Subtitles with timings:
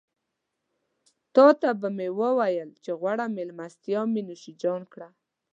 [1.35, 5.09] تاته به مې وويل چې غوړه مېلمستيا مې نوشيجان کړه.